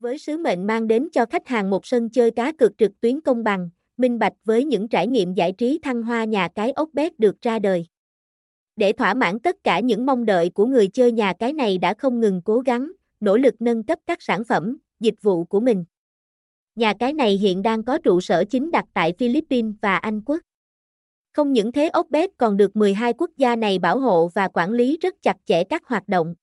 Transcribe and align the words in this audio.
Với 0.00 0.18
sứ 0.18 0.38
mệnh 0.38 0.66
mang 0.66 0.86
đến 0.86 1.08
cho 1.12 1.26
khách 1.26 1.48
hàng 1.48 1.70
một 1.70 1.86
sân 1.86 2.10
chơi 2.10 2.30
cá 2.30 2.52
cược 2.52 2.78
trực 2.78 3.00
tuyến 3.00 3.20
công 3.20 3.44
bằng, 3.44 3.70
minh 3.96 4.18
bạch 4.18 4.32
với 4.44 4.64
những 4.64 4.88
trải 4.88 5.06
nghiệm 5.06 5.34
giải 5.34 5.52
trí 5.52 5.78
thăng 5.82 6.02
hoa 6.02 6.24
nhà 6.24 6.48
cái 6.54 6.72
ốc 6.72 6.88
bét 6.92 7.18
được 7.18 7.42
ra 7.42 7.58
đời. 7.58 7.86
Để 8.76 8.92
thỏa 8.92 9.14
mãn 9.14 9.40
tất 9.40 9.56
cả 9.64 9.80
những 9.80 10.06
mong 10.06 10.24
đợi 10.24 10.50
của 10.50 10.66
người 10.66 10.88
chơi 10.88 11.12
nhà 11.12 11.32
cái 11.38 11.52
này 11.52 11.78
đã 11.78 11.94
không 11.94 12.20
ngừng 12.20 12.42
cố 12.44 12.60
gắng, 12.60 12.92
nỗ 13.20 13.36
lực 13.36 13.54
nâng 13.58 13.82
cấp 13.82 13.98
các 14.06 14.22
sản 14.22 14.44
phẩm, 14.44 14.78
dịch 15.00 15.22
vụ 15.22 15.44
của 15.44 15.60
mình. 15.60 15.84
Nhà 16.76 16.94
cái 16.98 17.12
này 17.12 17.36
hiện 17.36 17.62
đang 17.62 17.82
có 17.82 17.98
trụ 17.98 18.20
sở 18.20 18.44
chính 18.44 18.70
đặt 18.70 18.84
tại 18.94 19.12
Philippines 19.18 19.74
và 19.82 19.96
Anh 19.96 20.20
Quốc. 20.20 20.40
Không 21.32 21.52
những 21.52 21.72
thế 21.72 21.88
ốc 21.88 22.06
bét 22.10 22.30
còn 22.36 22.56
được 22.56 22.76
12 22.76 23.12
quốc 23.12 23.30
gia 23.36 23.56
này 23.56 23.78
bảo 23.78 23.98
hộ 23.98 24.28
và 24.34 24.48
quản 24.48 24.72
lý 24.72 24.98
rất 25.02 25.14
chặt 25.22 25.36
chẽ 25.46 25.64
các 25.64 25.86
hoạt 25.86 26.08
động. 26.08 26.34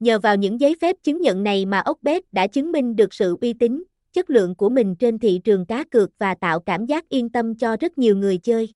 Nhờ 0.00 0.18
vào 0.18 0.36
những 0.36 0.60
giấy 0.60 0.76
phép 0.80 0.96
chứng 1.02 1.20
nhận 1.20 1.42
này 1.42 1.66
mà 1.66 1.82
Oxbet 1.90 2.22
đã 2.32 2.46
chứng 2.46 2.72
minh 2.72 2.96
được 2.96 3.14
sự 3.14 3.36
uy 3.40 3.52
tín, 3.52 3.82
chất 4.12 4.30
lượng 4.30 4.54
của 4.54 4.68
mình 4.68 4.96
trên 4.96 5.18
thị 5.18 5.40
trường 5.44 5.66
cá 5.66 5.84
cược 5.84 6.10
và 6.18 6.34
tạo 6.34 6.60
cảm 6.60 6.86
giác 6.86 7.08
yên 7.08 7.28
tâm 7.28 7.54
cho 7.54 7.76
rất 7.80 7.98
nhiều 7.98 8.16
người 8.16 8.38
chơi. 8.38 8.68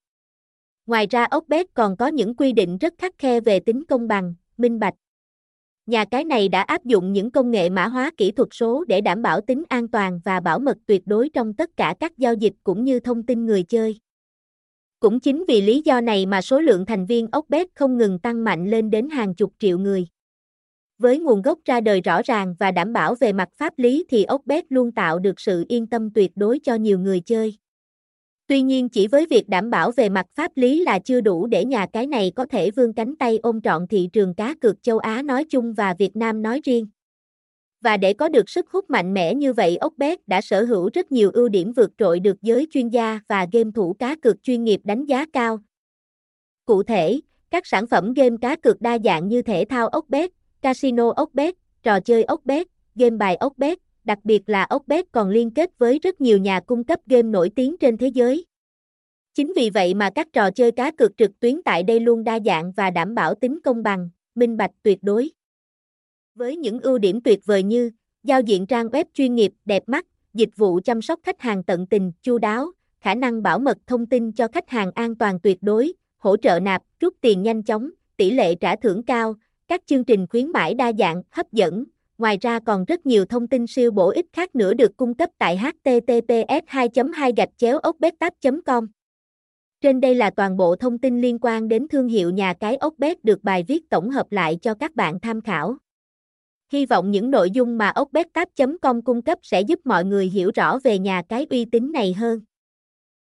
Ngoài 0.86 1.06
ra 1.10 1.24
Ốc-Bet 1.24 1.66
còn 1.74 1.96
có 1.96 2.06
những 2.06 2.34
quy 2.34 2.52
định 2.52 2.78
rất 2.78 2.94
khắc 2.98 3.18
khe 3.18 3.40
về 3.40 3.60
tính 3.60 3.84
công 3.84 4.08
bằng, 4.08 4.34
minh 4.56 4.78
bạch. 4.78 4.94
Nhà 5.86 6.04
cái 6.04 6.24
này 6.24 6.48
đã 6.48 6.62
áp 6.62 6.84
dụng 6.84 7.12
những 7.12 7.30
công 7.30 7.50
nghệ 7.50 7.70
mã 7.70 7.86
hóa 7.86 8.10
kỹ 8.16 8.30
thuật 8.30 8.48
số 8.52 8.84
để 8.88 9.00
đảm 9.00 9.22
bảo 9.22 9.40
tính 9.40 9.62
an 9.68 9.88
toàn 9.88 10.20
và 10.24 10.40
bảo 10.40 10.58
mật 10.58 10.76
tuyệt 10.86 11.02
đối 11.06 11.28
trong 11.28 11.54
tất 11.54 11.70
cả 11.76 11.94
các 12.00 12.18
giao 12.18 12.34
dịch 12.34 12.52
cũng 12.64 12.84
như 12.84 13.00
thông 13.00 13.22
tin 13.22 13.46
người 13.46 13.62
chơi. 13.62 14.00
Cũng 15.00 15.20
chính 15.20 15.44
vì 15.48 15.60
lý 15.60 15.82
do 15.84 16.00
này 16.00 16.26
mà 16.26 16.42
số 16.42 16.60
lượng 16.60 16.86
thành 16.86 17.06
viên 17.06 17.28
Ốc-Bet 17.32 17.66
không 17.74 17.98
ngừng 17.98 18.18
tăng 18.18 18.44
mạnh 18.44 18.70
lên 18.70 18.90
đến 18.90 19.10
hàng 19.10 19.34
chục 19.34 19.52
triệu 19.58 19.78
người. 19.78 20.06
Với 20.98 21.18
nguồn 21.18 21.42
gốc 21.42 21.58
ra 21.64 21.80
đời 21.80 22.00
rõ 22.00 22.22
ràng 22.22 22.54
và 22.58 22.70
đảm 22.70 22.92
bảo 22.92 23.14
về 23.14 23.32
mặt 23.32 23.48
pháp 23.56 23.72
lý 23.76 24.04
thì 24.10 24.24
Ốc-Bet 24.24 24.64
luôn 24.68 24.92
tạo 24.92 25.18
được 25.18 25.40
sự 25.40 25.64
yên 25.68 25.86
tâm 25.86 26.10
tuyệt 26.10 26.30
đối 26.34 26.58
cho 26.58 26.74
nhiều 26.74 26.98
người 26.98 27.20
chơi. 27.20 27.58
Tuy 28.46 28.62
nhiên 28.62 28.88
chỉ 28.88 29.06
với 29.06 29.26
việc 29.26 29.48
đảm 29.48 29.70
bảo 29.70 29.90
về 29.90 30.08
mặt 30.08 30.26
pháp 30.34 30.52
lý 30.54 30.84
là 30.84 30.98
chưa 30.98 31.20
đủ 31.20 31.46
để 31.46 31.64
nhà 31.64 31.86
cái 31.92 32.06
này 32.06 32.32
có 32.36 32.46
thể 32.46 32.70
vươn 32.70 32.92
cánh 32.92 33.16
tay 33.16 33.38
ôm 33.42 33.60
trọn 33.60 33.86
thị 33.86 34.08
trường 34.12 34.34
cá 34.34 34.54
cược 34.54 34.82
châu 34.82 34.98
Á 34.98 35.22
nói 35.22 35.44
chung 35.44 35.74
và 35.74 35.94
Việt 35.98 36.16
Nam 36.16 36.42
nói 36.42 36.60
riêng. 36.64 36.86
Và 37.80 37.96
để 37.96 38.12
có 38.12 38.28
được 38.28 38.50
sức 38.50 38.70
hút 38.70 38.90
mạnh 38.90 39.14
mẽ 39.14 39.34
như 39.34 39.52
vậy 39.52 39.76
Ốc-Bet 39.76 40.28
đã 40.28 40.40
sở 40.40 40.64
hữu 40.64 40.90
rất 40.94 41.12
nhiều 41.12 41.30
ưu 41.34 41.48
điểm 41.48 41.72
vượt 41.72 41.90
trội 41.98 42.20
được 42.20 42.42
giới 42.42 42.66
chuyên 42.70 42.88
gia 42.88 43.20
và 43.28 43.46
game 43.52 43.70
thủ 43.74 43.96
cá 43.98 44.16
cược 44.16 44.42
chuyên 44.42 44.64
nghiệp 44.64 44.80
đánh 44.84 45.04
giá 45.04 45.26
cao. 45.32 45.58
Cụ 46.64 46.82
thể, 46.82 47.20
các 47.50 47.66
sản 47.66 47.86
phẩm 47.86 48.12
game 48.12 48.36
cá 48.40 48.56
cược 48.56 48.80
đa 48.80 48.98
dạng 49.04 49.28
như 49.28 49.42
thể 49.42 49.64
thao 49.68 49.88
Ốc-Bet, 49.88 50.30
casino 50.62 51.10
Ốc-Bet, 51.10 51.54
trò 51.82 52.00
chơi 52.00 52.24
Ốc-Bet, 52.24 52.66
game 52.94 53.16
bài 53.16 53.36
Ốc-Bet, 53.36 53.78
đặc 54.04 54.18
biệt 54.24 54.42
là 54.46 54.62
Ốc-Bet 54.62 55.12
còn 55.12 55.28
liên 55.28 55.50
kết 55.50 55.78
với 55.78 55.98
rất 55.98 56.20
nhiều 56.20 56.38
nhà 56.38 56.60
cung 56.60 56.84
cấp 56.84 57.00
game 57.06 57.22
nổi 57.22 57.50
tiếng 57.56 57.76
trên 57.80 57.96
thế 57.96 58.08
giới. 58.08 58.46
Chính 59.34 59.52
vì 59.56 59.70
vậy 59.70 59.94
mà 59.94 60.10
các 60.14 60.28
trò 60.32 60.50
chơi 60.50 60.72
cá 60.72 60.90
cược 60.90 61.16
trực 61.16 61.40
tuyến 61.40 61.62
tại 61.62 61.82
đây 61.82 62.00
luôn 62.00 62.24
đa 62.24 62.38
dạng 62.44 62.72
và 62.72 62.90
đảm 62.90 63.14
bảo 63.14 63.34
tính 63.34 63.58
công 63.64 63.82
bằng, 63.82 64.10
minh 64.34 64.56
bạch 64.56 64.70
tuyệt 64.82 64.98
đối. 65.02 65.30
Với 66.34 66.56
những 66.56 66.80
ưu 66.80 66.98
điểm 66.98 67.20
tuyệt 67.20 67.40
vời 67.44 67.62
như 67.62 67.90
giao 68.22 68.40
diện 68.40 68.66
trang 68.66 68.86
web 68.86 69.04
chuyên 69.14 69.34
nghiệp, 69.34 69.52
đẹp 69.64 69.82
mắt, 69.86 70.06
dịch 70.34 70.56
vụ 70.56 70.80
chăm 70.84 71.02
sóc 71.02 71.20
khách 71.22 71.40
hàng 71.40 71.64
tận 71.64 71.86
tình, 71.86 72.12
chu 72.22 72.38
đáo, 72.38 72.72
khả 73.00 73.14
năng 73.14 73.42
bảo 73.42 73.58
mật 73.58 73.78
thông 73.86 74.06
tin 74.06 74.32
cho 74.32 74.48
khách 74.48 74.68
hàng 74.68 74.90
an 74.94 75.16
toàn 75.16 75.40
tuyệt 75.40 75.58
đối, 75.60 75.92
hỗ 76.16 76.36
trợ 76.36 76.60
nạp, 76.60 76.82
rút 77.00 77.14
tiền 77.20 77.42
nhanh 77.42 77.62
chóng, 77.62 77.90
tỷ 78.16 78.30
lệ 78.30 78.54
trả 78.54 78.76
thưởng 78.76 79.02
cao, 79.02 79.34
các 79.68 79.82
chương 79.86 80.04
trình 80.04 80.26
khuyến 80.26 80.52
mãi 80.52 80.74
đa 80.74 80.92
dạng, 80.98 81.22
hấp 81.30 81.52
dẫn, 81.52 81.84
ngoài 82.18 82.38
ra 82.40 82.58
còn 82.60 82.84
rất 82.84 83.06
nhiều 83.06 83.24
thông 83.24 83.48
tin 83.48 83.66
siêu 83.66 83.90
bổ 83.90 84.10
ích 84.10 84.26
khác 84.32 84.54
nữa 84.54 84.74
được 84.74 84.96
cung 84.96 85.14
cấp 85.14 85.30
tại 85.38 85.56
https 85.56 86.64
2 86.66 86.88
2 87.14 87.32
gạch 87.36 87.48
chéo 87.56 87.78
com 88.66 88.88
Trên 89.80 90.00
đây 90.00 90.14
là 90.14 90.30
toàn 90.30 90.56
bộ 90.56 90.76
thông 90.76 90.98
tin 90.98 91.20
liên 91.20 91.38
quan 91.40 91.68
đến 91.68 91.88
thương 91.88 92.08
hiệu 92.08 92.30
nhà 92.30 92.54
cái 92.54 92.76
ốc 92.76 92.94
bếp 92.98 93.24
được 93.24 93.42
bài 93.42 93.64
viết 93.68 93.90
tổng 93.90 94.10
hợp 94.10 94.32
lại 94.32 94.58
cho 94.62 94.74
các 94.74 94.94
bạn 94.94 95.20
tham 95.20 95.40
khảo. 95.40 95.76
Hy 96.72 96.86
vọng 96.86 97.10
những 97.10 97.30
nội 97.30 97.50
dung 97.50 97.78
mà 97.78 97.88
ốc 97.88 98.08
com 98.82 99.02
cung 99.02 99.22
cấp 99.22 99.38
sẽ 99.42 99.60
giúp 99.60 99.80
mọi 99.84 100.04
người 100.04 100.26
hiểu 100.26 100.50
rõ 100.54 100.78
về 100.84 100.98
nhà 100.98 101.22
cái 101.28 101.46
uy 101.50 101.64
tín 101.64 101.92
này 101.92 102.12
hơn. 102.12 102.40